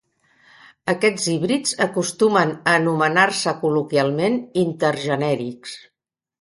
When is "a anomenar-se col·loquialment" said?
2.57-4.43